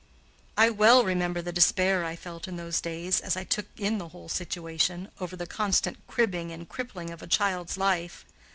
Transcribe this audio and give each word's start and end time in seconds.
I 0.57 0.71
well 0.71 1.03
remember 1.03 1.43
the 1.43 1.51
despair 1.53 2.03
I 2.03 2.15
felt 2.15 2.47
in 2.47 2.55
those 2.55 2.81
years, 2.83 3.19
as 3.21 3.37
I 3.37 3.43
took 3.43 3.67
in 3.77 3.99
the 3.99 4.07
whole 4.07 4.29
situation, 4.29 5.11
over 5.19 5.35
the 5.35 5.45
constant 5.45 5.97
cribbing 6.07 6.51
and 6.51 6.67
crippling 6.67 7.11
of 7.11 7.21
a 7.21 7.27
child's 7.27 7.77
life. 7.77 8.25